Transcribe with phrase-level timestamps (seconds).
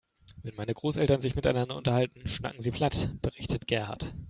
[0.41, 4.15] Wenn meine Großeltern sich miteinander unterhalten, schnacken sie platt, berichtet Gerhard.